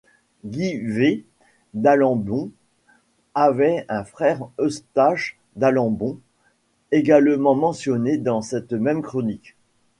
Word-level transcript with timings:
Guy 0.45 0.77
V 0.83 1.25
d'Alembon 1.75 2.49
avait 3.35 3.85
un 3.87 4.03
frère 4.03 4.49
Eustache 4.59 5.37
d'Alembon 5.55 6.19
également 6.91 7.53
mentionné 7.53 8.17
dans 8.17 8.41
cette 8.41 8.73
même 8.73 9.03
chronique. 9.03 9.55